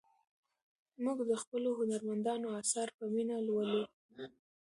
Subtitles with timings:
[1.03, 3.81] موږ د خپلو هنرمندانو اثار په مینه لولو.